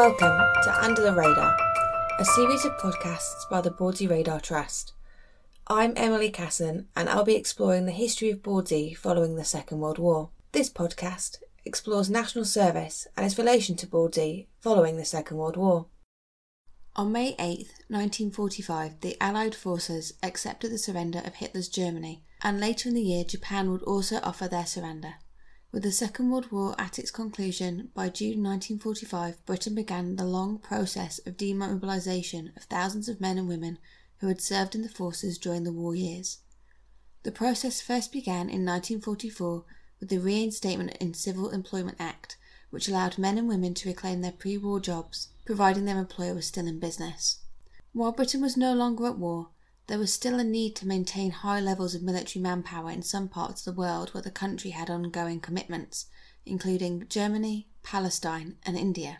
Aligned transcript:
Welcome 0.00 0.38
to 0.62 0.82
Under 0.82 1.02
the 1.02 1.12
Radar, 1.12 1.54
a 2.18 2.24
series 2.24 2.64
of 2.64 2.72
podcasts 2.78 3.46
by 3.50 3.60
the 3.60 3.70
Bawdsey 3.70 4.08
Radar 4.08 4.40
Trust. 4.40 4.94
I'm 5.66 5.92
Emily 5.94 6.30
Casson, 6.30 6.88
and 6.96 7.06
I'll 7.06 7.22
be 7.22 7.36
exploring 7.36 7.84
the 7.84 7.92
history 7.92 8.30
of 8.30 8.42
Bawdsey 8.42 8.96
following 8.96 9.36
the 9.36 9.44
Second 9.44 9.80
World 9.80 9.98
War. 9.98 10.30
This 10.52 10.70
podcast 10.70 11.42
explores 11.66 12.08
national 12.08 12.46
service 12.46 13.08
and 13.14 13.26
its 13.26 13.36
relation 13.36 13.76
to 13.76 13.86
Bawdsey 13.86 14.46
following 14.58 14.96
the 14.96 15.04
Second 15.04 15.36
World 15.36 15.58
War. 15.58 15.84
On 16.96 17.12
May 17.12 17.34
8, 17.38 17.68
1945, 17.88 19.02
the 19.02 19.18
Allied 19.20 19.54
forces 19.54 20.14
accepted 20.22 20.72
the 20.72 20.78
surrender 20.78 21.20
of 21.26 21.34
Hitler's 21.34 21.68
Germany, 21.68 22.24
and 22.40 22.58
later 22.58 22.88
in 22.88 22.94
the 22.94 23.02
year, 23.02 23.24
Japan 23.24 23.70
would 23.70 23.82
also 23.82 24.18
offer 24.22 24.48
their 24.48 24.64
surrender. 24.64 25.16
With 25.72 25.84
the 25.84 25.92
Second 25.92 26.30
World 26.30 26.50
War 26.50 26.74
at 26.80 26.98
its 26.98 27.12
conclusion, 27.12 27.92
by 27.94 28.08
June 28.08 28.42
1945, 28.42 29.46
Britain 29.46 29.72
began 29.76 30.16
the 30.16 30.24
long 30.24 30.58
process 30.58 31.20
of 31.24 31.36
demobilisation 31.36 32.56
of 32.56 32.64
thousands 32.64 33.08
of 33.08 33.20
men 33.20 33.38
and 33.38 33.46
women 33.46 33.78
who 34.18 34.26
had 34.26 34.40
served 34.40 34.74
in 34.74 34.82
the 34.82 34.88
forces 34.88 35.38
during 35.38 35.62
the 35.62 35.72
war 35.72 35.94
years. 35.94 36.38
The 37.22 37.30
process 37.30 37.80
first 37.80 38.10
began 38.10 38.50
in 38.50 38.66
1944 38.66 39.64
with 40.00 40.08
the 40.08 40.18
Reinstatement 40.18 40.96
in 41.00 41.14
Civil 41.14 41.50
Employment 41.50 41.98
Act, 42.00 42.36
which 42.70 42.88
allowed 42.88 43.16
men 43.16 43.38
and 43.38 43.46
women 43.46 43.72
to 43.74 43.88
reclaim 43.88 44.22
their 44.22 44.32
pre 44.32 44.58
war 44.58 44.80
jobs, 44.80 45.28
providing 45.44 45.84
their 45.84 46.00
employer 46.00 46.34
was 46.34 46.46
still 46.46 46.66
in 46.66 46.80
business. 46.80 47.42
While 47.92 48.10
Britain 48.10 48.40
was 48.40 48.56
no 48.56 48.74
longer 48.74 49.06
at 49.06 49.18
war, 49.18 49.50
there 49.90 49.98
was 49.98 50.14
still 50.14 50.38
a 50.38 50.44
need 50.44 50.76
to 50.76 50.86
maintain 50.86 51.32
high 51.32 51.58
levels 51.58 51.96
of 51.96 52.02
military 52.02 52.40
manpower 52.40 52.92
in 52.92 53.02
some 53.02 53.26
parts 53.26 53.66
of 53.66 53.74
the 53.74 53.80
world 53.80 54.08
where 54.10 54.22
the 54.22 54.30
country 54.30 54.70
had 54.70 54.88
ongoing 54.88 55.40
commitments, 55.40 56.06
including 56.46 57.04
Germany, 57.08 57.66
Palestine, 57.82 58.54
and 58.64 58.78
India. 58.78 59.18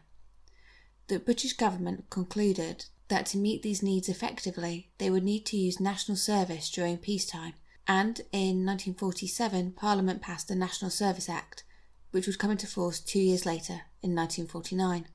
The 1.08 1.18
British 1.18 1.54
government 1.54 2.08
concluded 2.08 2.84
that 3.08 3.26
to 3.26 3.36
meet 3.36 3.64
these 3.64 3.82
needs 3.82 4.08
effectively, 4.08 4.92
they 4.98 5.10
would 5.10 5.24
need 5.24 5.44
to 5.46 5.56
use 5.56 5.80
national 5.80 6.16
service 6.16 6.70
during 6.70 6.98
peacetime, 6.98 7.54
and 7.88 8.20
in 8.30 8.64
1947 8.64 9.72
Parliament 9.72 10.22
passed 10.22 10.46
the 10.46 10.54
National 10.54 10.92
Service 10.92 11.28
Act, 11.28 11.64
which 12.12 12.28
would 12.28 12.38
come 12.38 12.52
into 12.52 12.68
force 12.68 13.00
two 13.00 13.18
years 13.18 13.44
later, 13.44 13.82
in 14.04 14.14
1949. 14.14 15.08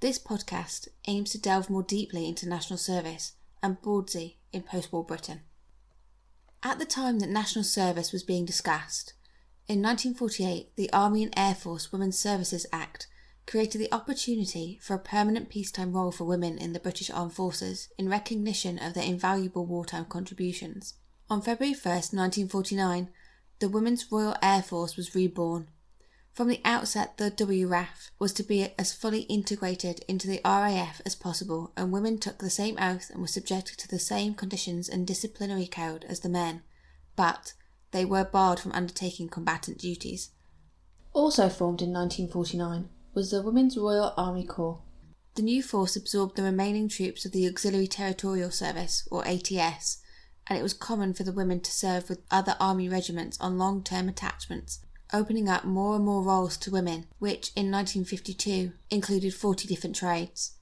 This 0.00 0.18
podcast 0.18 0.88
aims 1.06 1.30
to 1.30 1.40
delve 1.40 1.70
more 1.70 1.84
deeply 1.84 2.26
into 2.26 2.48
national 2.48 2.80
service 2.80 3.34
and 3.62 3.80
Bawdsey 3.80 4.36
in 4.52 4.62
post 4.62 4.92
war 4.92 5.04
Britain. 5.04 5.40
At 6.62 6.78
the 6.78 6.84
time 6.84 7.18
that 7.18 7.28
national 7.28 7.64
service 7.64 8.12
was 8.12 8.22
being 8.22 8.44
discussed, 8.44 9.14
in 9.68 9.80
1948, 9.80 10.76
the 10.76 10.92
Army 10.92 11.22
and 11.22 11.32
Air 11.36 11.54
Force 11.54 11.92
Women's 11.92 12.18
Services 12.18 12.66
Act 12.72 13.06
created 13.46 13.80
the 13.80 13.92
opportunity 13.92 14.78
for 14.82 14.94
a 14.94 14.98
permanent 14.98 15.48
peacetime 15.48 15.92
role 15.92 16.12
for 16.12 16.24
women 16.24 16.58
in 16.58 16.72
the 16.72 16.80
British 16.80 17.10
Armed 17.10 17.32
Forces 17.32 17.88
in 17.98 18.08
recognition 18.08 18.78
of 18.78 18.94
their 18.94 19.04
invaluable 19.04 19.64
wartime 19.64 20.04
contributions. 20.04 20.94
On 21.30 21.40
February 21.40 21.74
1, 21.74 21.80
1949, 21.84 23.08
the 23.60 23.68
Women's 23.68 24.10
Royal 24.10 24.36
Air 24.42 24.62
Force 24.62 24.96
was 24.96 25.14
reborn 25.14 25.68
from 26.32 26.48
the 26.48 26.62
outset, 26.64 27.18
the 27.18 27.30
WRAF 27.30 28.10
was 28.18 28.32
to 28.32 28.42
be 28.42 28.68
as 28.78 28.94
fully 28.94 29.22
integrated 29.22 30.02
into 30.08 30.26
the 30.26 30.40
RAF 30.42 31.02
as 31.04 31.14
possible, 31.14 31.72
and 31.76 31.92
women 31.92 32.16
took 32.16 32.38
the 32.38 32.48
same 32.48 32.78
oath 32.80 33.10
and 33.10 33.20
were 33.20 33.26
subjected 33.26 33.76
to 33.78 33.88
the 33.88 33.98
same 33.98 34.32
conditions 34.32 34.88
and 34.88 35.06
disciplinary 35.06 35.66
code 35.66 36.06
as 36.08 36.20
the 36.20 36.30
men, 36.30 36.62
but 37.16 37.52
they 37.90 38.06
were 38.06 38.24
barred 38.24 38.58
from 38.58 38.72
undertaking 38.72 39.28
combatant 39.28 39.76
duties. 39.76 40.30
Also 41.12 41.50
formed 41.50 41.82
in 41.82 41.92
1949 41.92 42.88
was 43.12 43.30
the 43.30 43.42
Women's 43.42 43.76
Royal 43.76 44.14
Army 44.16 44.46
Corps. 44.46 44.80
The 45.34 45.42
new 45.42 45.62
force 45.62 45.96
absorbed 45.96 46.36
the 46.36 46.42
remaining 46.42 46.88
troops 46.88 47.26
of 47.26 47.32
the 47.32 47.46
Auxiliary 47.46 47.86
Territorial 47.86 48.50
Service, 48.50 49.06
or 49.10 49.22
ATS, 49.28 49.98
and 50.46 50.58
it 50.58 50.62
was 50.62 50.72
common 50.72 51.12
for 51.12 51.24
the 51.24 51.32
women 51.32 51.60
to 51.60 51.70
serve 51.70 52.08
with 52.08 52.24
other 52.30 52.56
army 52.58 52.88
regiments 52.88 53.38
on 53.38 53.58
long 53.58 53.84
term 53.84 54.08
attachments 54.08 54.80
opening 55.12 55.48
up 55.48 55.64
more 55.64 55.96
and 55.96 56.04
more 56.04 56.22
roles 56.22 56.56
to 56.58 56.70
women, 56.70 57.06
which 57.18 57.50
in 57.54 57.70
1952 57.70 58.72
included 58.90 59.34
40 59.34 59.68
different 59.68 59.96
trades. 59.96 60.52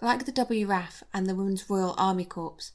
Like 0.00 0.24
the 0.24 0.32
WRAF 0.32 1.02
and 1.14 1.26
the 1.26 1.34
Women's 1.34 1.68
Royal 1.68 1.94
Army 1.96 2.24
Corps, 2.24 2.72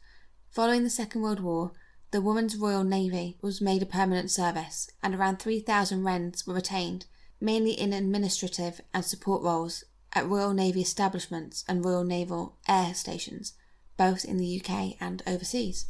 following 0.50 0.84
the 0.84 0.90
Second 0.90 1.22
World 1.22 1.40
War, 1.40 1.72
the 2.12 2.22
Women's 2.22 2.58
Royal 2.58 2.84
Navy 2.84 3.38
was 3.42 3.62
made 3.62 3.82
a 3.82 3.86
permanent 3.86 4.30
service, 4.30 4.90
and 5.02 5.16
around 5.16 5.38
3,000 5.38 6.04
Wrens 6.04 6.46
were 6.46 6.54
retained, 6.54 7.06
mainly 7.40 7.72
in 7.72 7.94
administrative 7.94 8.82
and 8.94 9.06
support 9.06 9.42
roles 9.42 9.86
at 10.14 10.28
Royal 10.28 10.54
Navy 10.54 10.82
establishments 10.82 11.64
and 11.68 11.86
Royal 11.86 12.04
Naval 12.04 12.58
Air 12.68 12.94
Stations, 12.94 13.54
both 13.98 14.26
in 14.26 14.38
the 14.38 14.62
UK 14.62 14.96
and 15.00 15.24
overseas. 15.26 15.86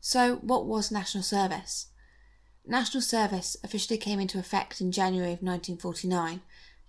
So, 0.00 0.36
what 0.36 0.66
was 0.66 0.92
national 0.92 1.24
service? 1.24 1.86
National 2.66 3.02
service 3.02 3.58
officially 3.62 3.98
came 3.98 4.18
into 4.18 4.38
effect 4.38 4.80
in 4.80 4.90
January 4.90 5.32
of 5.32 5.42
1949, 5.42 6.40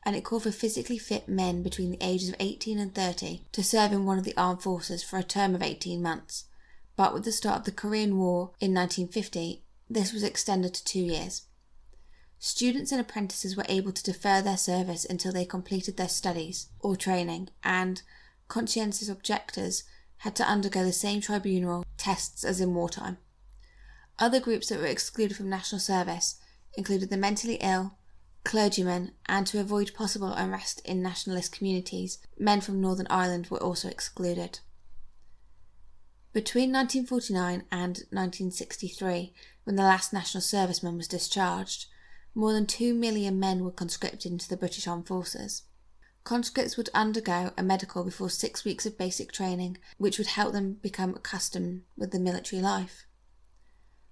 and 0.03 0.15
it 0.15 0.23
called 0.23 0.43
for 0.43 0.51
physically 0.51 0.97
fit 0.97 1.27
men 1.27 1.61
between 1.63 1.91
the 1.91 1.97
ages 1.99 2.29
of 2.29 2.35
18 2.39 2.79
and 2.79 2.95
30 2.95 3.41
to 3.51 3.63
serve 3.63 3.91
in 3.91 4.05
one 4.05 4.17
of 4.17 4.23
the 4.23 4.37
armed 4.37 4.61
forces 4.61 5.03
for 5.03 5.17
a 5.17 5.23
term 5.23 5.53
of 5.53 5.61
18 5.61 6.01
months. 6.01 6.45
But 6.95 7.13
with 7.13 7.25
the 7.25 7.31
start 7.33 7.59
of 7.59 7.65
the 7.65 7.71
Korean 7.71 8.17
War 8.17 8.51
in 8.61 8.73
1950, 8.73 9.63
this 9.89 10.13
was 10.13 10.23
extended 10.23 10.73
to 10.75 10.85
two 10.85 11.01
years. 11.01 11.41
Students 12.39 12.93
and 12.93 13.01
apprentices 13.01 13.57
were 13.57 13.65
able 13.67 13.91
to 13.91 14.03
defer 14.03 14.41
their 14.41 14.57
service 14.57 15.03
until 15.03 15.33
they 15.33 15.45
completed 15.45 15.97
their 15.97 16.07
studies 16.07 16.67
or 16.79 16.95
training, 16.95 17.49
and 17.63 18.01
conscientious 18.47 19.09
objectors 19.09 19.83
had 20.17 20.35
to 20.37 20.43
undergo 20.43 20.85
the 20.85 20.93
same 20.93 21.19
tribunal 21.19 21.85
tests 21.97 22.45
as 22.45 22.61
in 22.61 22.73
wartime. 22.73 23.17
Other 24.17 24.39
groups 24.39 24.69
that 24.69 24.79
were 24.79 24.85
excluded 24.85 25.35
from 25.35 25.49
national 25.49 25.79
service 25.79 26.35
included 26.77 27.09
the 27.09 27.17
mentally 27.17 27.55
ill, 27.55 27.97
clergymen, 28.45 29.11
and 29.25 29.45
to 29.47 29.59
avoid 29.59 29.93
possible 29.93 30.31
unrest 30.31 30.81
in 30.85 31.01
nationalist 31.01 31.51
communities, 31.51 32.19
men 32.37 32.61
from 32.61 32.79
Northern 32.79 33.07
Ireland 33.09 33.47
were 33.47 33.61
also 33.61 33.89
excluded. 33.89 34.59
Between 36.31 36.71
1949 36.71 37.63
and 37.71 37.97
1963, 38.11 39.33
when 39.63 39.75
the 39.75 39.83
last 39.83 40.13
national 40.13 40.41
serviceman 40.41 40.97
was 40.97 41.07
discharged, 41.07 41.87
more 42.33 42.53
than 42.53 42.67
2 42.67 42.93
million 42.93 43.39
men 43.39 43.63
were 43.63 43.71
conscripted 43.71 44.31
into 44.31 44.47
the 44.47 44.57
British 44.57 44.87
Armed 44.87 45.07
Forces. 45.07 45.63
Conscripts 46.25 46.75
would 46.75 46.89
undergo 46.93 47.51
a 47.57 47.63
medical 47.63 48.03
before 48.03 48.29
six 48.29 48.65
weeks 48.65 48.85
of 48.85 48.97
basic 48.97 49.31
training, 49.31 49.77
which 49.97 50.17
would 50.17 50.27
help 50.27 50.53
them 50.53 50.73
become 50.73 51.15
accustomed 51.15 51.83
with 51.95 52.11
the 52.11 52.19
military 52.19 52.61
life. 52.61 53.05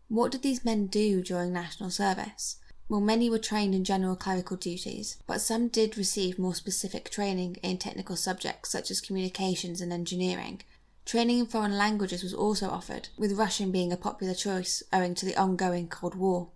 What 0.07 0.31
did 0.31 0.41
these 0.41 0.65
men 0.65 0.87
do 0.87 1.21
during 1.21 1.53
national 1.53 1.89
service? 1.89 2.57
Well, 2.89 3.01
many 3.01 3.29
were 3.29 3.39
trained 3.39 3.73
in 3.73 3.83
general 3.83 4.15
clerical 4.15 4.57
duties, 4.57 5.17
but 5.25 5.41
some 5.41 5.69
did 5.69 5.97
receive 5.97 6.37
more 6.37 6.53
specific 6.53 7.09
training 7.09 7.55
in 7.63 7.77
technical 7.77 8.15
subjects 8.15 8.69
such 8.69 8.91
as 8.91 9.01
communications 9.01 9.81
and 9.81 9.91
engineering. 9.91 10.61
Training 11.05 11.39
in 11.39 11.45
foreign 11.47 11.77
languages 11.77 12.21
was 12.21 12.33
also 12.33 12.69
offered, 12.69 13.09
with 13.17 13.37
Russian 13.37 13.71
being 13.71 13.91
a 13.91 13.97
popular 13.97 14.33
choice 14.33 14.83
owing 14.93 15.15
to 15.15 15.25
the 15.25 15.35
ongoing 15.35 15.87
Cold 15.87 16.15
War. 16.15 16.51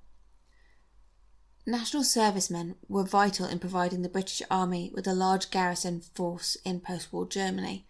National 1.66 2.04
servicemen 2.04 2.76
were 2.88 3.04
vital 3.04 3.46
in 3.46 3.60
providing 3.60 4.02
the 4.02 4.08
British 4.08 4.42
Army 4.52 4.92
with 4.94 5.08
a 5.08 5.14
large 5.14 5.50
garrison 5.50 6.02
force 6.02 6.56
in 6.64 6.80
post 6.80 7.12
war 7.12 7.26
Germany, 7.26 7.87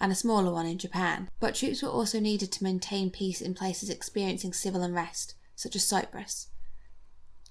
and 0.00 0.10
a 0.10 0.16
smaller 0.16 0.52
one 0.52 0.66
in 0.66 0.78
Japan, 0.78 1.28
but 1.38 1.54
troops 1.54 1.82
were 1.82 1.90
also 1.90 2.18
needed 2.18 2.50
to 2.52 2.64
maintain 2.64 3.10
peace 3.10 3.40
in 3.40 3.54
places 3.54 3.90
experiencing 3.90 4.52
civil 4.52 4.82
unrest, 4.82 5.34
such 5.54 5.76
as 5.76 5.86
Cyprus. 5.86 6.48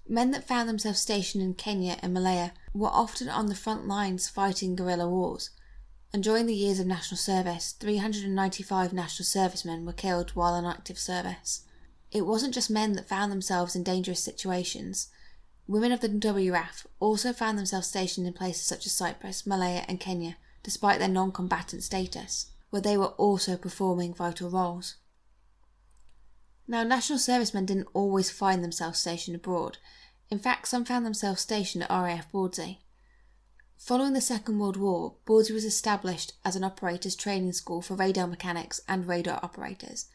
Men 0.08 0.32
that 0.32 0.48
found 0.48 0.68
themselves 0.68 1.00
stationed 1.00 1.44
in 1.44 1.54
Kenya 1.54 1.98
and 2.02 2.14
Malaya 2.14 2.54
were 2.74 2.90
often 2.90 3.30
on 3.30 3.46
the 3.46 3.56
front 3.56 3.88
lines 3.88 4.28
fighting 4.28 4.76
guerrilla 4.76 5.08
wars, 5.08 5.52
and 6.12 6.24
during 6.24 6.48
the 6.48 6.56
years 6.56 6.80
of 6.80 6.88
national 6.88 7.20
service, 7.20 7.74
395 7.74 8.94
national 8.94 9.26
servicemen 9.26 9.86
were 9.86 9.94
killed 9.94 10.32
while 10.32 10.54
on 10.54 10.66
active 10.66 10.98
service. 10.98 11.66
It 12.12 12.26
wasn't 12.26 12.56
just 12.56 12.72
men 12.72 12.94
that 12.94 13.08
found 13.08 13.32
themselves 13.32 13.76
in 13.76 13.84
dangerous 13.84 14.24
situations. 14.24 15.10
Women 15.68 15.92
of 15.92 16.00
the 16.00 16.10
WRAF 16.10 16.88
also 17.00 17.32
found 17.32 17.60
themselves 17.60 17.88
stationed 17.88 18.26
in 18.26 18.34
places 18.34 18.66
such 18.66 18.88
as 18.88 18.92
Cyprus, 18.92 19.46
Malaya, 19.46 19.86
and 19.88 20.00
Kenya 20.00 20.38
despite 20.64 21.00
their 21.00 21.08
non 21.08 21.32
combatant 21.32 21.84
status, 21.84 22.48
where 22.70 22.82
they 22.82 22.98
were 22.98 23.16
also 23.18 23.58
performing 23.58 24.14
vital 24.14 24.50
roles. 24.50 24.96
Now, 26.68 26.84
national 26.84 27.20
servicemen 27.20 27.66
didn't 27.66 27.88
always 27.94 28.30
find 28.30 28.64
themselves 28.64 29.00
stationed 29.00 29.36
abroad. 29.36 29.78
In 30.30 30.38
fact, 30.38 30.68
some 30.68 30.86
found 30.86 31.06
themselves 31.06 31.42
stationed 31.42 31.84
at 31.84 31.90
RAF 31.90 32.32
Bawdsey. 32.32 32.78
Following 33.80 34.14
the 34.14 34.22
Second 34.22 34.60
World 34.60 34.78
War, 34.78 35.16
Bawdsey 35.26 35.52
was 35.54 35.66
established 35.66 36.34
as 36.46 36.56
an 36.56 36.64
operators 36.64 37.16
training 37.16 37.54
school 37.54 37.82
for 37.82 37.96
radar 37.96 38.28
mechanics 38.28 38.82
and 38.88 39.08
radar 39.08 39.40
operators, 39.42 40.06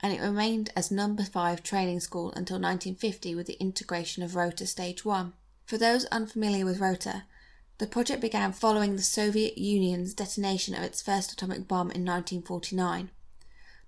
and 0.00 0.12
it 0.12 0.22
remained 0.22 0.70
as 0.74 0.90
number 0.90 1.24
5 1.24 1.62
training 1.62 2.00
school 2.00 2.28
until 2.28 2.54
1950 2.54 3.34
with 3.34 3.46
the 3.46 3.60
integration 3.60 4.22
of 4.22 4.36
Rotor 4.36 4.66
Stage 4.66 5.04
1. 5.04 5.34
For 5.66 5.76
those 5.76 6.06
unfamiliar 6.06 6.64
with 6.64 6.80
Rotor, 6.80 7.24
The 7.78 7.86
project 7.86 8.20
began 8.20 8.52
following 8.52 8.96
the 8.96 9.02
Soviet 9.02 9.56
Union's 9.56 10.12
detonation 10.12 10.74
of 10.74 10.82
its 10.82 11.00
first 11.00 11.32
atomic 11.32 11.68
bomb 11.68 11.92
in 11.92 12.04
1949. 12.04 13.10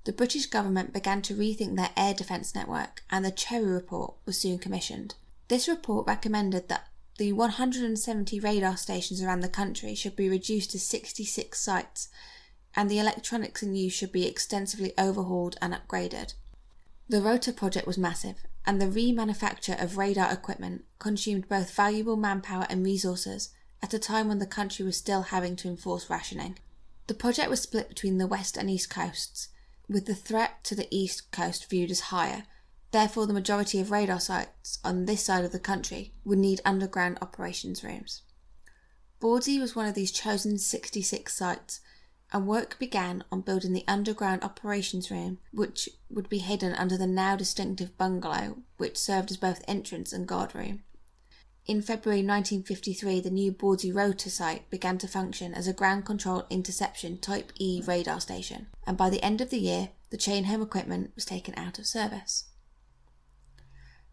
The 0.04 0.12
British 0.12 0.46
government 0.46 0.92
began 0.92 1.22
to 1.22 1.34
rethink 1.34 1.74
their 1.74 1.90
air 1.96 2.14
defence 2.14 2.54
network, 2.54 3.02
and 3.10 3.24
the 3.24 3.32
Cherry 3.32 3.66
Report 3.66 4.14
was 4.24 4.38
soon 4.38 4.58
commissioned. 4.60 5.16
This 5.48 5.66
report 5.66 6.06
recommended 6.06 6.68
that 6.68 6.86
the 7.18 7.32
170 7.32 8.38
radar 8.38 8.76
stations 8.76 9.20
around 9.20 9.40
the 9.40 9.48
country 9.48 9.96
should 9.96 10.14
be 10.14 10.28
reduced 10.28 10.70
to 10.70 10.78
66 10.78 11.58
sites, 11.58 12.08
and 12.76 12.88
the 12.88 13.00
electronics 13.00 13.60
in 13.60 13.74
use 13.74 13.92
should 13.92 14.12
be 14.12 14.24
extensively 14.24 14.92
overhauled 14.96 15.56
and 15.60 15.74
upgraded. 15.74 16.34
The 17.08 17.20
Rotor 17.20 17.52
project 17.52 17.88
was 17.88 17.98
massive, 17.98 18.36
and 18.64 18.80
the 18.80 18.86
remanufacture 18.86 19.82
of 19.82 19.98
radar 19.98 20.32
equipment 20.32 20.84
consumed 21.00 21.48
both 21.48 21.74
valuable 21.74 22.16
manpower 22.16 22.68
and 22.70 22.84
resources 22.84 23.50
at 23.82 23.94
a 23.94 23.98
time 23.98 24.28
when 24.28 24.38
the 24.38 24.46
country 24.46 24.84
was 24.84 24.96
still 24.96 25.22
having 25.22 25.56
to 25.56 25.68
enforce 25.68 26.10
rationing. 26.10 26.58
The 27.06 27.14
project 27.14 27.50
was 27.50 27.60
split 27.60 27.88
between 27.88 28.18
the 28.18 28.26
west 28.26 28.56
and 28.56 28.70
east 28.70 28.90
coasts, 28.90 29.48
with 29.88 30.06
the 30.06 30.14
threat 30.14 30.62
to 30.64 30.74
the 30.74 30.88
east 30.90 31.32
coast 31.32 31.68
viewed 31.68 31.90
as 31.90 32.00
higher. 32.00 32.44
Therefore, 32.92 33.26
the 33.26 33.32
majority 33.32 33.80
of 33.80 33.90
radar 33.90 34.20
sites 34.20 34.78
on 34.84 35.06
this 35.06 35.24
side 35.24 35.44
of 35.44 35.52
the 35.52 35.58
country 35.58 36.12
would 36.24 36.38
need 36.38 36.60
underground 36.64 37.18
operations 37.20 37.82
rooms. 37.82 38.22
Bawdsey 39.20 39.60
was 39.60 39.76
one 39.76 39.86
of 39.86 39.94
these 39.94 40.10
chosen 40.10 40.58
66 40.58 41.34
sites, 41.34 41.80
and 42.32 42.46
work 42.46 42.78
began 42.78 43.24
on 43.30 43.40
building 43.40 43.72
the 43.72 43.84
underground 43.88 44.42
operations 44.44 45.10
room, 45.10 45.38
which 45.52 45.88
would 46.08 46.28
be 46.28 46.38
hidden 46.38 46.74
under 46.74 46.96
the 46.96 47.06
now 47.06 47.36
distinctive 47.36 47.96
bungalow, 47.98 48.58
which 48.76 48.96
served 48.96 49.30
as 49.30 49.36
both 49.36 49.64
entrance 49.66 50.12
and 50.12 50.26
guard 50.26 50.54
room. 50.54 50.82
In 51.66 51.82
February 51.82 52.22
1953, 52.22 53.20
the 53.20 53.30
new 53.30 53.52
Bawdsey 53.52 53.94
Rotor 53.94 54.30
site 54.30 54.68
began 54.70 54.98
to 54.98 55.06
function 55.06 55.54
as 55.54 55.68
a 55.68 55.72
ground 55.72 56.04
control 56.04 56.46
interception 56.50 57.18
Type 57.18 57.52
E 57.56 57.82
radar 57.86 58.20
station, 58.20 58.66
and 58.86 58.96
by 58.96 59.10
the 59.10 59.22
end 59.22 59.40
of 59.40 59.50
the 59.50 59.58
year, 59.58 59.90
the 60.10 60.16
chain 60.16 60.44
home 60.44 60.62
equipment 60.62 61.12
was 61.14 61.24
taken 61.24 61.54
out 61.56 61.78
of 61.78 61.86
service. 61.86 62.44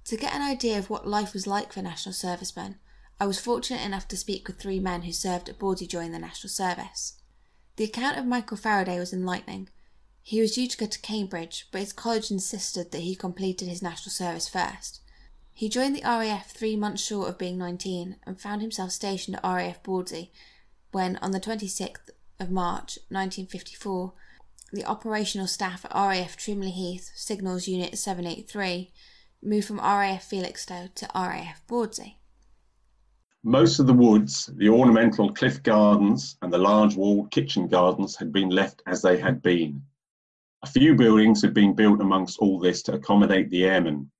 To 0.06 0.18
get 0.18 0.34
an 0.34 0.42
idea 0.42 0.78
of 0.78 0.90
what 0.90 1.08
life 1.08 1.34
was 1.34 1.48
like 1.48 1.74
for 1.74 1.82
national 1.82 2.14
servicemen, 2.14 2.76
I 3.20 3.26
was 3.26 3.40
fortunate 3.40 3.84
enough 3.84 4.08
to 4.10 4.18
speak 4.18 4.48
with 4.48 4.60
three 4.60 4.80
men 4.80 5.02
who 5.02 5.12
served 5.12 5.50
at 5.50 5.58
Bawdsey 5.58 5.88
during 5.88 6.12
the 6.12 6.20
national 6.20 6.50
service. 6.50 7.14
The 7.78 7.86
account 7.86 8.18
of 8.18 8.26
Michael 8.26 8.58
Faraday 8.58 9.00
was 9.00 9.12
enlightening. 9.14 9.70
He 10.22 10.40
was 10.40 10.54
due 10.54 10.68
to 10.68 10.78
go 10.78 10.86
to 10.86 11.00
Cambridge, 11.00 11.68
but 11.72 11.82
his 11.82 11.94
college 11.94 12.30
insisted 12.30 12.92
that 12.92 13.02
he 13.02 13.16
completed 13.16 13.68
his 13.68 13.82
national 13.82 14.12
service 14.12 14.48
first. 14.48 15.02
He 15.58 15.70
joined 15.70 15.96
the 15.96 16.04
RAF 16.04 16.52
three 16.52 16.76
months 16.76 17.04
short 17.04 17.30
of 17.30 17.40
being 17.40 17.58
19 17.58 18.18
and 18.28 18.40
found 18.40 18.62
himself 18.62 18.92
stationed 18.92 19.38
at 19.38 19.44
RAF 19.44 19.82
Bawdsey 19.82 20.30
when, 20.92 21.16
on 21.16 21.32
the 21.32 21.40
26th 21.40 22.12
of 22.40 22.52
March 22.52 23.00
1954, 23.10 24.14
the 24.72 24.86
operational 24.86 25.48
staff 25.48 25.84
at 25.84 25.96
RAF 25.96 26.38
Trimley 26.38 26.70
Heath, 26.70 27.10
Signals 27.16 27.68
Unit 27.68 27.98
783, 27.98 28.92
moved 29.42 29.66
from 29.66 29.80
RAF 29.80 30.30
Felixstowe 30.30 30.90
to 30.94 31.10
RAF 31.16 31.64
Bawdsey. 31.68 32.18
Most 33.44 33.80
of 33.80 33.88
the 33.88 33.94
woods, 33.94 34.52
the 34.58 34.70
ornamental 34.70 35.34
cliff 35.34 35.64
gardens, 35.64 36.38
and 36.44 36.54
the 36.54 36.60
large 36.60 36.96
walled 36.96 37.32
kitchen 37.32 37.68
gardens 37.68 38.16
had 38.16 38.32
been 38.32 38.50
left 38.50 38.84
as 38.86 39.02
they 39.02 39.18
had 39.18 39.42
been. 39.42 39.82
A 40.62 40.68
few 40.68 40.94
buildings 40.94 41.42
had 41.42 41.56
been 41.56 41.74
built 41.74 42.00
amongst 42.00 42.38
all 42.38 42.60
this 42.60 42.84
to 42.84 42.94
accommodate 42.94 43.50
the 43.50 43.66
airmen, 43.66 44.12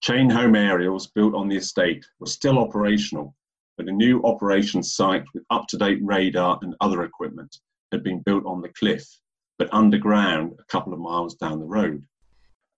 Chain 0.00 0.30
home 0.30 0.56
aerials 0.56 1.08
built 1.08 1.34
on 1.34 1.48
the 1.48 1.56
estate 1.56 2.06
were 2.20 2.26
still 2.26 2.58
operational, 2.58 3.36
but 3.76 3.86
a 3.86 3.92
new 3.92 4.22
operations 4.24 4.94
site 4.94 5.24
with 5.34 5.44
up 5.50 5.66
to 5.68 5.76
date 5.76 5.98
radar 6.02 6.58
and 6.62 6.74
other 6.80 7.04
equipment 7.04 7.60
had 7.92 8.02
been 8.02 8.20
built 8.20 8.46
on 8.46 8.62
the 8.62 8.70
cliff, 8.70 9.06
but 9.58 9.72
underground 9.74 10.54
a 10.58 10.64
couple 10.64 10.94
of 10.94 11.00
miles 11.00 11.34
down 11.34 11.58
the 11.58 11.66
road. 11.66 12.02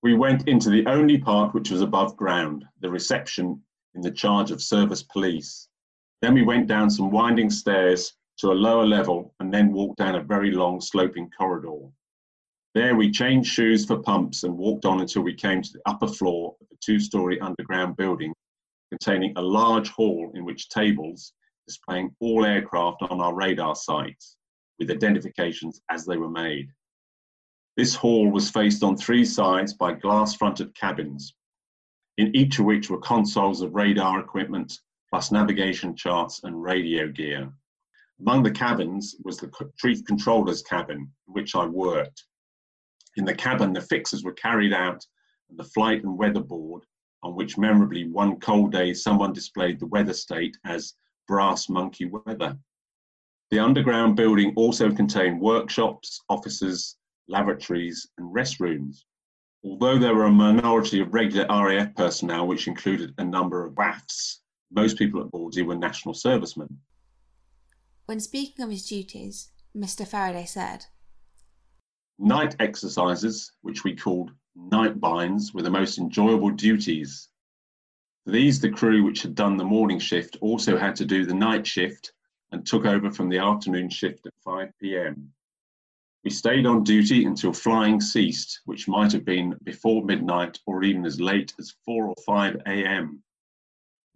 We 0.02 0.14
went 0.14 0.48
into 0.48 0.68
the 0.68 0.84
only 0.86 1.16
part 1.16 1.54
which 1.54 1.70
was 1.70 1.80
above 1.80 2.16
ground, 2.16 2.64
the 2.80 2.90
reception 2.90 3.62
in 3.94 4.00
the 4.00 4.10
charge 4.10 4.50
of 4.50 4.60
service 4.60 5.04
police. 5.04 5.68
Then 6.22 6.34
we 6.34 6.42
went 6.42 6.66
down 6.66 6.90
some 6.90 7.12
winding 7.12 7.50
stairs 7.50 8.14
to 8.38 8.50
a 8.50 8.54
lower 8.54 8.84
level 8.84 9.32
and 9.38 9.54
then 9.54 9.72
walked 9.72 9.98
down 9.98 10.16
a 10.16 10.22
very 10.22 10.50
long 10.50 10.80
sloping 10.80 11.30
corridor. 11.30 11.86
There 12.74 12.96
we 12.96 13.10
changed 13.10 13.52
shoes 13.52 13.84
for 13.84 13.98
pumps 13.98 14.44
and 14.44 14.56
walked 14.56 14.86
on 14.86 15.00
until 15.00 15.20
we 15.20 15.34
came 15.34 15.60
to 15.60 15.72
the 15.74 15.82
upper 15.84 16.06
floor 16.06 16.56
of 16.58 16.66
a 16.72 16.76
two-storey 16.82 17.38
underground 17.38 17.98
building 17.98 18.32
containing 18.90 19.34
a 19.36 19.42
large 19.42 19.90
hall 19.90 20.32
in 20.34 20.46
which 20.46 20.70
tables 20.70 21.34
displaying 21.66 22.16
all 22.20 22.46
aircraft 22.46 23.02
on 23.02 23.20
our 23.20 23.34
radar 23.34 23.74
sites 23.74 24.36
with 24.78 24.90
identifications 24.90 25.82
as 25.90 26.06
they 26.06 26.16
were 26.16 26.30
made. 26.30 26.68
This 27.76 27.94
hall 27.94 28.30
was 28.30 28.50
faced 28.50 28.82
on 28.82 28.96
three 28.96 29.26
sides 29.26 29.74
by 29.74 29.92
glass-fronted 29.92 30.74
cabins, 30.74 31.34
in 32.16 32.34
each 32.34 32.58
of 32.58 32.64
which 32.64 32.88
were 32.88 33.00
consoles 33.00 33.60
of 33.60 33.74
radar 33.74 34.18
equipment 34.20 34.80
plus 35.10 35.30
navigation 35.30 35.94
charts 35.94 36.40
and 36.44 36.62
radio 36.62 37.06
gear. 37.08 37.52
Among 38.20 38.42
the 38.42 38.50
cabins 38.50 39.16
was 39.24 39.36
the 39.36 39.50
chief 39.76 40.04
controller's 40.06 40.62
cabin, 40.62 41.10
in 41.28 41.34
which 41.34 41.54
I 41.54 41.66
worked. 41.66 42.24
In 43.16 43.24
the 43.24 43.34
cabin, 43.34 43.72
the 43.72 43.80
fixes 43.80 44.24
were 44.24 44.32
carried 44.32 44.72
out 44.72 45.06
and 45.50 45.58
the 45.58 45.64
flight 45.64 46.02
and 46.02 46.16
weather 46.16 46.40
board, 46.40 46.84
on 47.22 47.34
which 47.34 47.58
memorably 47.58 48.08
one 48.08 48.40
cold 48.40 48.72
day 48.72 48.94
someone 48.94 49.32
displayed 49.32 49.78
the 49.78 49.86
weather 49.86 50.14
state 50.14 50.56
as 50.64 50.94
brass 51.28 51.68
monkey 51.68 52.06
weather. 52.06 52.58
The 53.50 53.58
underground 53.58 54.16
building 54.16 54.54
also 54.56 54.90
contained 54.90 55.40
workshops, 55.40 56.20
offices, 56.30 56.96
lavatories, 57.28 58.08
and 58.16 58.34
restrooms. 58.34 59.04
Although 59.62 59.98
there 59.98 60.14
were 60.14 60.24
a 60.24 60.32
minority 60.32 61.00
of 61.00 61.14
regular 61.14 61.46
RAF 61.46 61.94
personnel, 61.94 62.46
which 62.46 62.66
included 62.66 63.14
a 63.18 63.24
number 63.24 63.64
of 63.64 63.74
WRAFs, 63.74 64.38
most 64.70 64.96
people 64.96 65.20
at 65.20 65.30
Bawdsey 65.30 65.64
were 65.64 65.76
national 65.76 66.14
servicemen. 66.14 66.80
When 68.06 68.20
speaking 68.20 68.64
of 68.64 68.70
his 68.70 68.86
duties, 68.86 69.52
Mr. 69.76 70.06
Faraday 70.06 70.46
said, 70.46 70.86
Night 72.18 72.54
exercises, 72.60 73.52
which 73.62 73.84
we 73.84 73.96
called 73.96 74.32
night 74.54 75.00
binds, 75.00 75.54
were 75.54 75.62
the 75.62 75.70
most 75.70 75.98
enjoyable 75.98 76.50
duties. 76.50 77.28
These, 78.26 78.60
the 78.60 78.70
crew 78.70 79.02
which 79.02 79.22
had 79.22 79.34
done 79.34 79.56
the 79.56 79.64
morning 79.64 79.98
shift 79.98 80.36
also 80.40 80.76
had 80.76 80.94
to 80.96 81.04
do 81.04 81.26
the 81.26 81.34
night 81.34 81.66
shift 81.66 82.12
and 82.52 82.64
took 82.64 82.84
over 82.84 83.10
from 83.10 83.28
the 83.28 83.38
afternoon 83.38 83.88
shift 83.88 84.26
at 84.26 84.34
5 84.44 84.72
pm. 84.78 85.32
We 86.22 86.30
stayed 86.30 86.66
on 86.66 86.84
duty 86.84 87.24
until 87.24 87.52
flying 87.52 88.00
ceased, 88.00 88.60
which 88.66 88.86
might 88.86 89.10
have 89.10 89.24
been 89.24 89.56
before 89.64 90.04
midnight 90.04 90.60
or 90.66 90.84
even 90.84 91.04
as 91.04 91.20
late 91.20 91.52
as 91.58 91.74
4 91.84 92.06
or 92.06 92.14
5 92.24 92.62
am. 92.66 93.22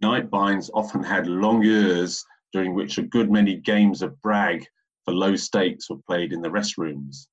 Night 0.01 0.29
binds 0.29 0.69
often 0.73 1.03
had 1.03 1.27
long 1.27 1.65
hours 1.65 2.23
during 2.53 2.75
which 2.75 2.97
a 2.97 3.03
good 3.03 3.29
many 3.29 3.55
games 3.55 4.01
of 4.01 4.21
brag 4.21 4.65
for 5.03 5.13
low 5.13 5.35
stakes 5.35 5.89
were 5.89 5.97
played 6.07 6.31
in 6.31 6.41
the 6.41 6.49
restrooms. 6.49 7.27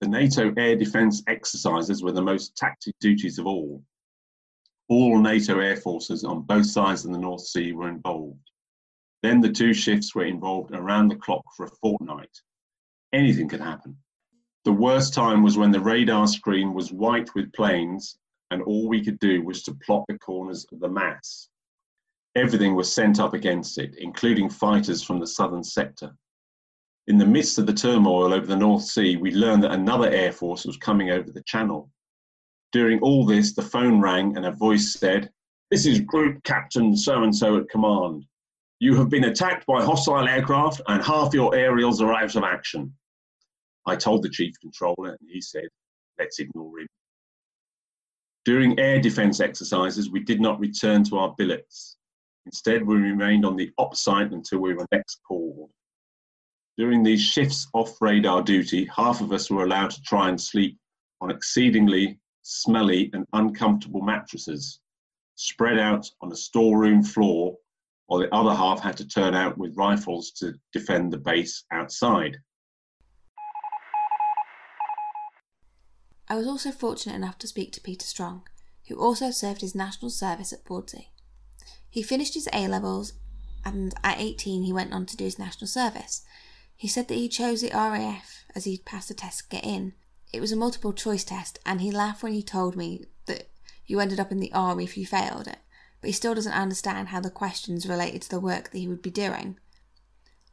The 0.00 0.08
NATO 0.08 0.52
air 0.56 0.76
defence 0.76 1.22
exercises 1.26 2.02
were 2.02 2.12
the 2.12 2.22
most 2.22 2.56
tactic 2.56 2.94
duties 3.00 3.38
of 3.38 3.46
all. 3.46 3.82
All 4.88 5.18
NATO 5.18 5.58
air 5.58 5.76
forces 5.76 6.22
on 6.22 6.42
both 6.42 6.66
sides 6.66 7.04
of 7.04 7.12
the 7.12 7.18
North 7.18 7.46
Sea 7.46 7.72
were 7.72 7.88
involved. 7.88 8.50
Then 9.22 9.40
the 9.40 9.50
two 9.50 9.72
shifts 9.72 10.14
were 10.14 10.26
involved 10.26 10.72
around 10.72 11.08
the 11.08 11.16
clock 11.16 11.44
for 11.56 11.64
a 11.64 11.70
fortnight. 11.82 12.42
Anything 13.12 13.48
could 13.48 13.60
happen. 13.60 13.96
The 14.64 14.72
worst 14.72 15.14
time 15.14 15.42
was 15.42 15.56
when 15.56 15.70
the 15.70 15.80
radar 15.80 16.26
screen 16.26 16.74
was 16.74 16.92
white 16.92 17.34
with 17.34 17.52
planes 17.52 18.18
and 18.50 18.62
all 18.62 18.88
we 18.88 19.04
could 19.04 19.18
do 19.18 19.42
was 19.42 19.62
to 19.62 19.74
plot 19.74 20.04
the 20.08 20.18
corners 20.18 20.66
of 20.72 20.80
the 20.80 20.88
mass. 20.88 21.48
Everything 22.34 22.74
was 22.74 22.92
sent 22.92 23.18
up 23.18 23.32
against 23.32 23.78
it, 23.78 23.94
including 23.98 24.50
fighters 24.50 25.02
from 25.02 25.18
the 25.18 25.26
southern 25.26 25.64
sector. 25.64 26.14
In 27.08 27.18
the 27.18 27.26
midst 27.26 27.58
of 27.58 27.66
the 27.66 27.72
turmoil 27.72 28.34
over 28.34 28.46
the 28.46 28.56
North 28.56 28.82
Sea, 28.82 29.16
we 29.16 29.30
learned 29.30 29.62
that 29.62 29.70
another 29.70 30.10
air 30.10 30.32
force 30.32 30.64
was 30.64 30.76
coming 30.76 31.10
over 31.10 31.30
the 31.30 31.42
channel. 31.44 31.88
During 32.72 32.98
all 33.00 33.24
this, 33.24 33.54
the 33.54 33.62
phone 33.62 34.00
rang 34.00 34.36
and 34.36 34.44
a 34.44 34.50
voice 34.50 34.94
said, 34.94 35.30
This 35.70 35.86
is 35.86 36.00
Group 36.00 36.42
Captain 36.42 36.96
so 36.96 37.22
and 37.22 37.34
so 37.34 37.58
at 37.58 37.68
command. 37.68 38.26
You 38.80 38.96
have 38.96 39.08
been 39.08 39.24
attacked 39.24 39.66
by 39.66 39.84
hostile 39.84 40.26
aircraft 40.26 40.80
and 40.88 41.02
half 41.02 41.32
your 41.32 41.54
aerials 41.54 42.02
are 42.02 42.12
out 42.12 42.34
of 42.34 42.42
action. 42.42 42.92
I 43.86 43.94
told 43.94 44.24
the 44.24 44.28
chief 44.28 44.54
controller 44.60 45.10
and 45.10 45.30
he 45.30 45.40
said, 45.40 45.68
Let's 46.18 46.40
ignore 46.40 46.80
him. 46.80 46.88
During 48.44 48.78
air 48.80 49.00
defence 49.00 49.38
exercises, 49.38 50.10
we 50.10 50.20
did 50.20 50.40
not 50.40 50.58
return 50.58 51.04
to 51.04 51.18
our 51.18 51.34
billets. 51.38 51.96
Instead, 52.46 52.84
we 52.84 52.96
remained 52.96 53.44
on 53.44 53.56
the 53.56 53.70
op 53.78 53.94
site 53.94 54.32
until 54.32 54.58
we 54.58 54.74
were 54.74 54.86
next 54.90 55.20
called. 55.26 55.70
During 56.78 57.02
these 57.02 57.22
shifts 57.22 57.66
off 57.72 58.00
radar 58.02 58.42
duty, 58.42 58.84
half 58.94 59.20
of 59.22 59.32
us 59.32 59.50
were 59.50 59.64
allowed 59.64 59.90
to 59.90 60.02
try 60.02 60.28
and 60.28 60.40
sleep 60.40 60.78
on 61.20 61.30
exceedingly 61.30 62.18
smelly 62.42 63.10
and 63.14 63.26
uncomfortable 63.32 64.02
mattresses, 64.02 64.80
spread 65.36 65.78
out 65.78 66.10
on 66.20 66.30
a 66.30 66.36
storeroom 66.36 67.02
floor 67.02 67.56
while 68.06 68.20
the 68.20 68.32
other 68.34 68.54
half 68.54 68.80
had 68.80 68.96
to 68.98 69.08
turn 69.08 69.34
out 69.34 69.56
with 69.58 69.76
rifles 69.76 70.30
to 70.32 70.54
defend 70.72 71.12
the 71.12 71.18
base 71.18 71.64
outside. 71.72 72.36
I 76.28 76.36
was 76.36 76.46
also 76.46 76.70
fortunate 76.72 77.14
enough 77.14 77.38
to 77.38 77.48
speak 77.48 77.72
to 77.72 77.80
Peter 77.80 78.04
Strong, 78.04 78.46
who 78.88 78.96
also 78.96 79.30
served 79.30 79.60
his 79.60 79.74
national 79.74 80.10
service 80.10 80.52
at 80.52 80.64
Bawdsey. 80.64 81.08
He 81.88 82.02
finished 82.02 82.34
his 82.34 82.48
A 82.52 82.68
levels 82.68 83.14
and 83.64 83.94
at 84.04 84.20
18 84.20 84.62
he 84.62 84.72
went 84.72 84.92
on 84.92 85.06
to 85.06 85.16
do 85.16 85.24
his 85.24 85.38
national 85.38 85.66
service. 85.66 86.22
He 86.76 86.88
said 86.88 87.08
that 87.08 87.14
he 87.14 87.28
chose 87.28 87.62
the 87.62 87.70
RAF 87.70 88.44
as 88.54 88.64
he'd 88.64 88.84
passed 88.84 89.08
the 89.08 89.14
test 89.14 89.38
to 89.38 89.48
get 89.48 89.64
in. 89.64 89.94
It 90.32 90.40
was 90.40 90.52
a 90.52 90.56
multiple 90.56 90.92
choice 90.92 91.24
test, 91.24 91.58
and 91.64 91.80
he 91.80 91.90
laughed 91.90 92.22
when 92.22 92.32
he 92.32 92.42
told 92.42 92.76
me 92.76 93.06
that 93.26 93.48
you 93.86 94.00
ended 94.00 94.20
up 94.20 94.30
in 94.30 94.40
the 94.40 94.52
army 94.52 94.84
if 94.84 94.96
you 94.96 95.06
failed 95.06 95.46
it, 95.46 95.58
but 96.00 96.08
he 96.08 96.12
still 96.12 96.34
doesn't 96.34 96.52
understand 96.52 97.08
how 97.08 97.20
the 97.20 97.30
questions 97.30 97.88
related 97.88 98.22
to 98.22 98.30
the 98.30 98.40
work 98.40 98.70
that 98.70 98.78
he 98.78 98.88
would 98.88 99.02
be 99.02 99.10
doing. 99.10 99.58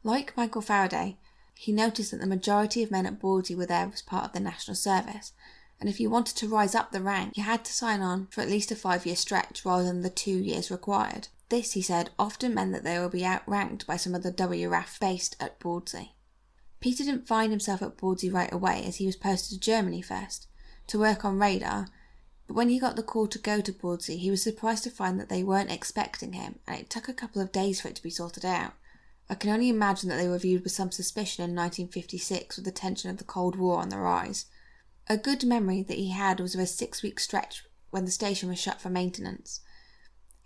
Like 0.02 0.36
Michael 0.36 0.62
Faraday, 0.62 1.18
he 1.54 1.72
noticed 1.72 2.10
that 2.10 2.20
the 2.20 2.26
majority 2.26 2.82
of 2.82 2.90
men 2.90 3.06
at 3.06 3.20
Bawdsey 3.20 3.56
were 3.56 3.66
there 3.66 3.90
as 3.92 4.02
part 4.02 4.24
of 4.24 4.32
the 4.32 4.40
national 4.40 4.76
service, 4.76 5.32
and 5.80 5.88
if 5.88 6.00
you 6.00 6.08
wanted 6.08 6.36
to 6.36 6.48
rise 6.48 6.74
up 6.74 6.92
the 6.92 7.02
rank, 7.02 7.36
you 7.36 7.42
had 7.42 7.64
to 7.64 7.72
sign 7.72 8.00
on 8.00 8.28
for 8.28 8.40
at 8.40 8.48
least 8.48 8.70
a 8.70 8.76
five 8.76 9.04
year 9.04 9.16
stretch 9.16 9.64
rather 9.64 9.84
than 9.84 10.02
the 10.02 10.10
two 10.10 10.38
years 10.38 10.70
required. 10.70 11.28
This, 11.48 11.72
he 11.72 11.82
said, 11.82 12.10
often 12.18 12.54
meant 12.54 12.72
that 12.72 12.84
they 12.84 12.98
would 12.98 13.12
be 13.12 13.24
outranked 13.24 13.86
by 13.86 13.96
some 13.96 14.14
of 14.14 14.22
the 14.22 14.32
WRAF 14.32 14.98
based 14.98 15.36
at 15.38 15.60
Bawdsey. 15.60 16.10
Peter 16.80 17.04
didn't 17.04 17.26
find 17.26 17.50
himself 17.50 17.82
at 17.82 17.96
Bawdsey 17.96 18.32
right 18.32 18.52
away 18.52 18.84
as 18.86 18.96
he 18.96 19.06
was 19.06 19.16
posted 19.16 19.58
to 19.58 19.64
Germany 19.64 20.02
first, 20.02 20.46
to 20.86 20.98
work 20.98 21.24
on 21.24 21.38
radar, 21.38 21.88
but 22.46 22.54
when 22.54 22.68
he 22.68 22.78
got 22.78 22.96
the 22.96 23.02
call 23.02 23.26
to 23.28 23.38
go 23.38 23.60
to 23.60 23.72
Bawdsey, 23.72 24.18
he 24.18 24.30
was 24.30 24.42
surprised 24.42 24.84
to 24.84 24.90
find 24.90 25.18
that 25.18 25.28
they 25.28 25.42
weren't 25.42 25.70
expecting 25.70 26.34
him, 26.34 26.58
and 26.66 26.78
it 26.78 26.90
took 26.90 27.08
a 27.08 27.14
couple 27.14 27.40
of 27.40 27.52
days 27.52 27.80
for 27.80 27.88
it 27.88 27.96
to 27.96 28.02
be 28.02 28.10
sorted 28.10 28.44
out. 28.44 28.74
I 29.30 29.34
can 29.34 29.50
only 29.50 29.70
imagine 29.70 30.10
that 30.10 30.16
they 30.16 30.28
were 30.28 30.38
viewed 30.38 30.62
with 30.62 30.72
some 30.72 30.90
suspicion 30.90 31.42
in 31.42 31.56
1956 31.56 32.56
with 32.56 32.64
the 32.66 32.70
tension 32.70 33.10
of 33.10 33.16
the 33.16 33.24
Cold 33.24 33.56
War 33.56 33.78
on 33.78 33.88
the 33.88 33.98
rise. 33.98 34.46
A 35.08 35.16
good 35.16 35.44
memory 35.44 35.82
that 35.82 35.96
he 35.96 36.10
had 36.10 36.40
was 36.40 36.54
of 36.54 36.60
a 36.60 36.66
six 36.66 37.02
week 37.02 37.18
stretch 37.18 37.64
when 37.90 38.04
the 38.04 38.10
station 38.10 38.50
was 38.50 38.58
shut 38.58 38.80
for 38.80 38.90
maintenance. 38.90 39.60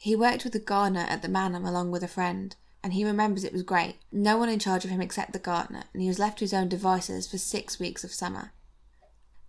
He 0.01 0.15
worked 0.15 0.45
with 0.45 0.53
the 0.53 0.61
gardener 0.61 1.01
at 1.01 1.23
the 1.23 1.29
manor 1.29 1.59
along 1.59 1.91
with 1.91 2.05
a 2.05 2.09
friend, 2.09 2.55
and 2.85 2.93
he 2.93 3.05
remembers 3.05 3.43
it 3.43 3.53
was 3.53 3.65
great. 3.65 3.97
No 4.13 4.39
one 4.39 4.49
in 4.49 4.61
charge 4.61 4.85
of 4.85 4.91
him 4.91 5.01
except 5.01 5.33
the 5.33 5.41
gardener, 5.41 5.85
and 5.93 6.01
he 6.01 6.09
was 6.09 6.21
left 6.21 6.39
to 6.39 6.45
his 6.45 6.55
own 6.55 6.69
devices 6.69 7.27
for 7.27 7.37
six 7.37 7.81
weeks 7.81 8.05
of 8.05 8.13
summer. 8.13 8.53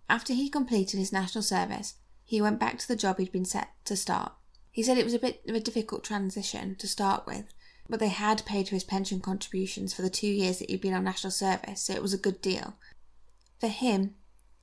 After 0.08 0.34
he 0.34 0.48
completed 0.48 0.98
his 0.98 1.12
national 1.12 1.42
service, 1.42 1.94
he 2.24 2.42
went 2.42 2.58
back 2.58 2.78
to 2.78 2.88
the 2.88 2.96
job 2.96 3.18
he'd 3.18 3.30
been 3.30 3.44
set 3.44 3.68
to 3.84 3.96
start. 3.96 4.32
He 4.72 4.82
said 4.82 4.98
it 4.98 5.04
was 5.04 5.14
a 5.14 5.20
bit 5.20 5.40
of 5.48 5.54
a 5.54 5.60
difficult 5.60 6.02
transition 6.02 6.74
to 6.76 6.88
start 6.88 7.26
with, 7.26 7.44
but 7.88 8.00
they 8.00 8.08
had 8.08 8.44
paid 8.44 8.68
for 8.68 8.74
his 8.74 8.84
pension 8.84 9.20
contributions 9.20 9.94
for 9.94 10.02
the 10.02 10.10
two 10.10 10.26
years 10.26 10.58
that 10.58 10.68
he'd 10.68 10.80
been 10.80 10.94
on 10.94 11.04
national 11.04 11.30
service, 11.30 11.82
so 11.82 11.92
it 11.92 12.02
was 12.02 12.12
a 12.12 12.18
good 12.18 12.42
deal. 12.42 12.74
For 13.60 13.68
him, 13.68 14.16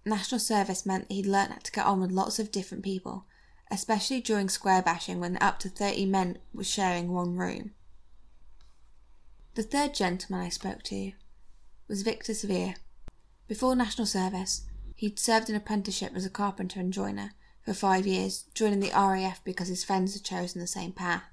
national 0.06 0.40
service 0.40 0.86
meant 0.86 1.10
he'd 1.10 1.26
learnt 1.26 1.52
how 1.52 1.60
to 1.64 1.72
get 1.72 1.86
on 1.86 2.02
with 2.02 2.12
lots 2.12 2.40
of 2.40 2.52
different 2.52 2.84
people, 2.84 3.26
especially 3.70 4.22
during 4.22 4.50
square 4.50 4.82
bashing 4.82 5.20
when 5.20 5.38
up 5.42 5.60
to 5.60 5.70
30 5.70 6.06
men 6.06 6.38
were 6.54 6.64
sharing 6.64 7.12
one 7.12 7.36
room. 7.36 7.72
The 9.56 9.64
third 9.64 9.94
gentleman 9.94 10.46
I 10.46 10.50
spoke 10.50 10.84
to 10.84 11.14
was 11.88 12.04
Victor 12.04 12.34
Sevier. 12.34 12.76
Before 13.48 13.76
national 13.76 14.08
service, 14.08 14.64
he'd 14.96 15.20
served 15.20 15.50
an 15.50 15.56
apprenticeship 15.56 16.12
as 16.16 16.26
a 16.26 16.30
carpenter 16.30 16.80
and 16.80 16.94
joiner 16.94 17.32
for 17.64 17.74
five 17.74 18.06
years, 18.06 18.46
joining 18.54 18.80
the 18.80 18.92
RAF 18.92 19.44
because 19.44 19.68
his 19.68 19.84
friends 19.84 20.14
had 20.14 20.24
chosen 20.24 20.62
the 20.62 20.68
same 20.68 20.92
path. 20.92 21.24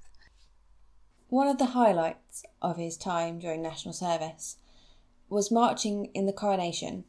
One 1.29 1.49
of 1.49 1.59
the 1.59 1.67
highlights 1.67 2.45
of 2.63 2.77
his 2.77 2.97
time 2.97 3.39
during 3.39 3.63
national 3.63 3.95
service 3.95 4.57
was 5.29 5.51
marching 5.51 6.07
in 6.15 6.27
the 6.27 6.33
coronation. 6.33 7.05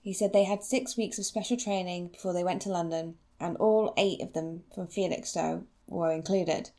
He 0.00 0.12
said 0.12 0.32
they 0.32 0.44
had 0.44 0.62
six 0.62 0.96
weeks 0.96 1.18
of 1.18 1.26
special 1.26 1.56
training 1.56 2.08
before 2.08 2.32
they 2.32 2.44
went 2.44 2.62
to 2.62 2.70
London, 2.70 3.16
and 3.40 3.56
all 3.56 3.94
eight 3.96 4.20
of 4.20 4.32
them 4.32 4.64
from 4.74 4.86
Felixstowe 4.86 5.64
were 5.86 6.12
included. 6.12 6.70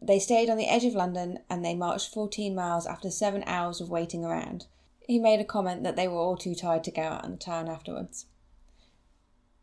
They 0.00 0.18
stayed 0.18 0.50
on 0.50 0.56
the 0.56 0.68
edge 0.68 0.84
of 0.84 0.94
London 0.94 1.40
and 1.48 1.64
they 1.64 1.74
marched 1.74 2.12
14 2.12 2.54
miles 2.54 2.86
after 2.86 3.10
seven 3.10 3.42
hours 3.46 3.80
of 3.80 3.90
waiting 3.90 4.24
around. 4.24 4.66
He 5.06 5.18
made 5.18 5.40
a 5.40 5.44
comment 5.44 5.82
that 5.84 5.96
they 5.96 6.08
were 6.08 6.18
all 6.18 6.36
too 6.36 6.54
tired 6.54 6.84
to 6.84 6.90
go 6.90 7.02
out 7.02 7.24
in 7.24 7.32
the 7.32 7.36
town 7.36 7.68
afterwards. 7.68 8.26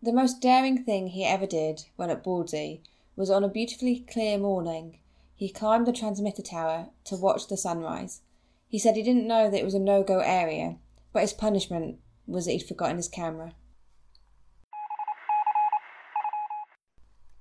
The 0.01 0.12
most 0.13 0.41
daring 0.41 0.83
thing 0.83 1.07
he 1.07 1.24
ever 1.24 1.45
did 1.45 1.86
when 1.95 2.10
at 2.10 2.24
Bawdsey 2.24 2.81
was 3.15 3.29
on 3.29 3.43
a 3.43 3.50
beautifully 3.50 4.00
clear 4.00 4.38
morning. 4.38 5.00
He 5.36 5.50
climbed 5.50 5.88
the 5.88 5.93
transmitter 5.93 6.41
tower 6.41 6.89
to 7.05 7.15
watch 7.15 7.48
the 7.48 7.57
sunrise. 7.57 8.22
He 8.67 8.79
said 8.79 8.95
he 8.95 9.03
didn't 9.03 9.27
know 9.27 9.50
that 9.50 9.60
it 9.60 9.65
was 9.65 9.75
a 9.75 9.79
no 9.79 10.03
go 10.03 10.19
area, 10.19 10.77
but 11.12 11.22
his 11.22 11.33
punishment 11.33 12.00
was 12.25 12.45
that 12.45 12.53
he'd 12.53 12.67
forgotten 12.67 12.98
his 12.98 13.07
camera. 13.07 13.53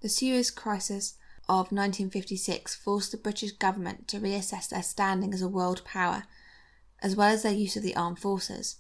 The 0.03 0.09
Suez 0.09 0.51
Crisis 0.51 1.15
of 1.49 1.71
1956 1.71 2.75
forced 2.75 3.13
the 3.13 3.17
British 3.17 3.53
government 3.53 4.09
to 4.09 4.19
reassess 4.19 4.69
their 4.69 4.83
standing 4.83 5.33
as 5.33 5.43
a 5.43 5.49
world 5.49 5.85
power, 5.85 6.25
as 7.01 7.15
well 7.15 7.29
as 7.29 7.45
their 7.45 7.53
use 7.53 7.77
of 7.77 7.85
the 7.85 7.95
armed 7.95 8.19
forces. 8.19 8.79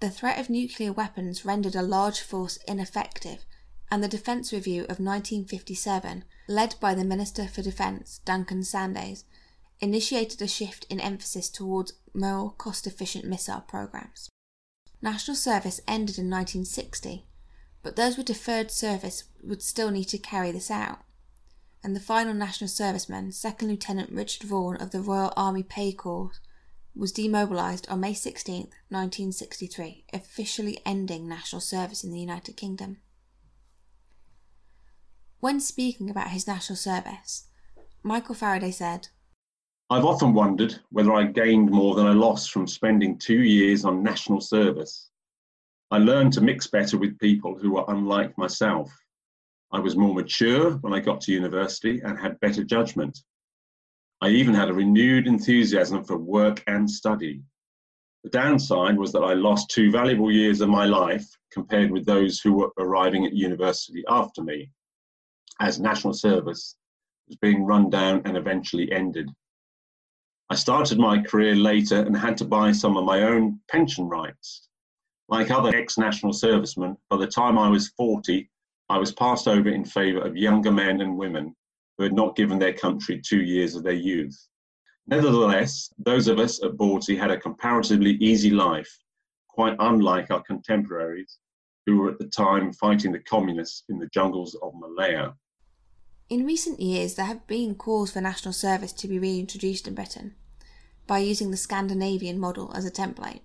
The 0.00 0.10
threat 0.10 0.38
of 0.38 0.50
nuclear 0.50 0.92
weapons 0.92 1.46
rendered 1.46 1.74
a 1.74 1.82
large 1.82 2.20
force 2.20 2.58
ineffective, 2.68 3.46
and 3.90 4.04
the 4.04 4.08
Defence 4.08 4.52
Review 4.52 4.82
of 4.82 5.00
1957, 5.00 6.24
led 6.46 6.74
by 6.78 6.94
the 6.94 7.04
Minister 7.04 7.48
for 7.48 7.62
Defence, 7.62 8.20
Duncan 8.26 8.62
Sandys, 8.62 9.24
initiated 9.80 10.42
a 10.42 10.46
shift 10.46 10.84
in 10.90 11.00
emphasis 11.00 11.48
towards 11.48 11.94
more 12.12 12.52
cost 12.52 12.86
efficient 12.86 13.24
missile 13.24 13.62
programs. 13.62 14.28
National 15.00 15.34
service 15.34 15.80
ended 15.88 16.18
in 16.18 16.28
1960, 16.28 17.24
but 17.82 17.96
those 17.96 18.16
with 18.16 18.26
deferred 18.26 18.70
service 18.70 19.24
would 19.42 19.62
still 19.62 19.90
need 19.90 20.04
to 20.04 20.18
carry 20.18 20.52
this 20.52 20.70
out. 20.70 21.00
And 21.82 21.96
the 21.96 22.00
final 22.00 22.34
national 22.34 22.68
serviceman, 22.68 23.32
Second 23.32 23.68
Lieutenant 23.68 24.10
Richard 24.12 24.46
Vaughan 24.46 24.76
of 24.76 24.90
the 24.90 25.00
Royal 25.00 25.32
Army 25.36 25.62
Pay 25.62 25.92
Corps, 25.92 26.32
was 26.94 27.12
demobilised 27.12 27.88
on 27.88 28.00
May 28.00 28.12
16, 28.12 28.68
1963, 28.88 30.04
officially 30.12 30.78
ending 30.84 31.28
national 31.28 31.60
service 31.60 32.04
in 32.04 32.10
the 32.10 32.20
United 32.20 32.56
Kingdom. 32.56 32.98
When 35.38 35.60
speaking 35.60 36.10
about 36.10 36.30
his 36.30 36.46
national 36.46 36.76
service, 36.76 37.46
Michael 38.02 38.34
Faraday 38.34 38.70
said, 38.70 39.08
I've 39.88 40.04
often 40.04 40.34
wondered 40.34 40.78
whether 40.90 41.14
I 41.14 41.24
gained 41.24 41.70
more 41.70 41.94
than 41.94 42.06
I 42.06 42.12
lost 42.12 42.52
from 42.52 42.66
spending 42.66 43.18
two 43.18 43.42
years 43.42 43.84
on 43.84 44.02
national 44.02 44.40
service. 44.40 45.09
I 45.92 45.98
learned 45.98 46.32
to 46.34 46.40
mix 46.40 46.68
better 46.68 46.96
with 46.96 47.18
people 47.18 47.58
who 47.58 47.72
were 47.72 47.84
unlike 47.88 48.38
myself. 48.38 48.96
I 49.72 49.80
was 49.80 49.96
more 49.96 50.14
mature 50.14 50.72
when 50.78 50.92
I 50.92 51.00
got 51.00 51.20
to 51.22 51.32
university 51.32 52.00
and 52.04 52.16
had 52.16 52.38
better 52.38 52.62
judgment. 52.62 53.18
I 54.20 54.28
even 54.28 54.54
had 54.54 54.68
a 54.68 54.74
renewed 54.74 55.26
enthusiasm 55.26 56.04
for 56.04 56.16
work 56.16 56.62
and 56.68 56.88
study. 56.88 57.42
The 58.22 58.30
downside 58.30 58.98
was 58.98 59.12
that 59.12 59.24
I 59.24 59.32
lost 59.32 59.70
two 59.70 59.90
valuable 59.90 60.30
years 60.30 60.60
of 60.60 60.68
my 60.68 60.84
life 60.84 61.26
compared 61.50 61.90
with 61.90 62.06
those 62.06 62.38
who 62.38 62.52
were 62.52 62.70
arriving 62.78 63.26
at 63.26 63.32
university 63.32 64.04
after 64.08 64.42
me, 64.42 64.70
as 65.58 65.80
national 65.80 66.12
service 66.12 66.76
was 67.26 67.36
being 67.38 67.64
run 67.64 67.90
down 67.90 68.22
and 68.26 68.36
eventually 68.36 68.92
ended. 68.92 69.28
I 70.50 70.54
started 70.54 70.98
my 70.98 71.20
career 71.22 71.56
later 71.56 72.00
and 72.00 72.16
had 72.16 72.36
to 72.38 72.44
buy 72.44 72.70
some 72.72 72.96
of 72.96 73.04
my 73.04 73.22
own 73.22 73.58
pension 73.68 74.08
rights. 74.08 74.68
Like 75.30 75.52
other 75.52 75.72
ex 75.76 75.96
national 75.96 76.32
servicemen, 76.32 76.96
by 77.08 77.16
the 77.16 77.26
time 77.26 77.56
I 77.56 77.68
was 77.68 77.90
40, 77.90 78.50
I 78.88 78.98
was 78.98 79.12
passed 79.12 79.46
over 79.46 79.68
in 79.68 79.84
favour 79.84 80.22
of 80.22 80.36
younger 80.36 80.72
men 80.72 81.00
and 81.00 81.16
women 81.16 81.54
who 81.96 82.02
had 82.02 82.12
not 82.12 82.34
given 82.34 82.58
their 82.58 82.72
country 82.72 83.20
two 83.24 83.40
years 83.40 83.76
of 83.76 83.84
their 83.84 83.92
youth. 83.92 84.36
Nevertheless, 85.06 85.92
those 85.98 86.26
of 86.26 86.40
us 86.40 86.60
at 86.64 86.72
Bawdsey 86.72 87.16
had 87.16 87.30
a 87.30 87.38
comparatively 87.38 88.14
easy 88.14 88.50
life, 88.50 88.90
quite 89.48 89.76
unlike 89.78 90.32
our 90.32 90.42
contemporaries 90.42 91.38
who 91.86 91.98
were 91.98 92.10
at 92.10 92.18
the 92.18 92.26
time 92.26 92.72
fighting 92.72 93.12
the 93.12 93.20
communists 93.20 93.84
in 93.88 94.00
the 94.00 94.08
jungles 94.12 94.56
of 94.62 94.72
Malaya. 94.74 95.34
In 96.28 96.44
recent 96.44 96.80
years, 96.80 97.14
there 97.14 97.26
have 97.26 97.46
been 97.46 97.76
calls 97.76 98.10
for 98.10 98.20
national 98.20 98.52
service 98.52 98.92
to 98.94 99.06
be 99.06 99.20
reintroduced 99.20 99.86
in 99.86 99.94
Britain 99.94 100.34
by 101.06 101.18
using 101.18 101.52
the 101.52 101.56
Scandinavian 101.56 102.38
model 102.38 102.72
as 102.74 102.84
a 102.84 102.90
template. 102.90 103.42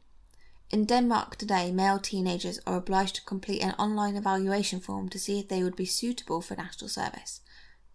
In 0.75 0.83
Denmark 0.83 1.37
today, 1.37 1.71
male 1.71 1.99
teenagers 1.99 2.59
are 2.67 2.75
obliged 2.75 3.15
to 3.15 3.23
complete 3.23 3.61
an 3.61 3.75
online 3.79 4.17
evaluation 4.17 4.81
form 4.81 5.07
to 5.07 5.17
see 5.17 5.39
if 5.39 5.47
they 5.47 5.63
would 5.63 5.77
be 5.77 5.85
suitable 5.85 6.41
for 6.41 6.57
national 6.57 6.89
service. 6.89 7.39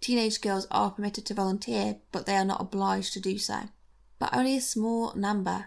Teenage 0.01 0.41
girls 0.41 0.67
are 0.71 0.91
permitted 0.91 1.27
to 1.27 1.35
volunteer, 1.35 1.97
but 2.11 2.25
they 2.25 2.37
are 2.37 2.45
not 2.47 2.63
obliged 2.63 3.13
to 3.13 3.21
do 3.21 3.37
so. 3.37 3.69
But 4.19 4.35
only 4.35 4.57
a 4.57 4.63
small 4.63 5.15
number 5.15 5.67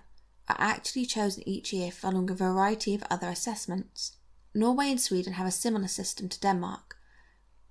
are 0.49 0.57
actually 0.57 1.05
chosen 1.05 1.47
each 1.47 1.71
year 1.71 1.91
following 1.91 2.31
a 2.31 2.33
variety 2.33 2.95
of 2.95 3.03
other 3.11 3.27
assessments. 3.27 4.13
Norway 4.55 4.89
and 4.89 4.99
Sweden 4.99 5.33
have 5.33 5.45
a 5.45 5.51
similar 5.51 5.89
system 5.89 6.29
to 6.29 6.39
Denmark, 6.39 6.97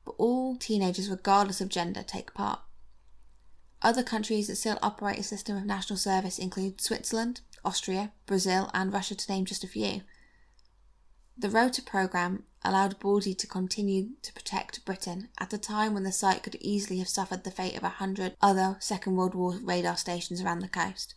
but 0.05 0.15
all 0.19 0.55
teenagers, 0.55 1.11
regardless 1.11 1.61
of 1.61 1.69
gender, 1.69 2.05
take 2.05 2.33
part. 2.33 2.61
Other 3.83 4.03
countries 4.05 4.47
that 4.47 4.57
still 4.57 4.79
operate 4.81 5.19
a 5.19 5.25
system 5.25 5.57
of 5.57 5.65
national 5.65 5.97
service 5.97 6.39
include 6.39 6.81
Switzerland, 6.81 7.41
Austria, 7.65 8.13
Brazil, 8.27 8.71
and 8.73 8.93
Russia, 8.93 9.17
to 9.17 9.33
name 9.33 9.45
just 9.45 9.65
a 9.65 9.69
few. 9.69 10.03
The 11.37 11.51
Rotor 11.51 11.83
programme 11.83 12.45
allowed 12.65 13.01
Bawdsey 13.01 13.37
to 13.39 13.47
continue 13.47 14.11
to 14.23 14.33
protect 14.33 14.85
Britain 14.85 15.31
at 15.39 15.53
a 15.53 15.59
time 15.59 15.95
when 15.95 16.05
the 16.05 16.13
site 16.13 16.45
could 16.45 16.57
easily 16.61 17.01
have 17.01 17.09
suffered 17.09 17.43
the 17.43 17.51
fate 17.51 17.77
of 17.77 17.83
a 17.83 17.89
hundred 17.89 18.37
other 18.41 18.77
Second 18.79 19.17
World 19.17 19.35
War 19.35 19.59
radar 19.63 19.97
stations 19.97 20.41
around 20.41 20.61
the 20.61 20.69
coast, 20.69 21.15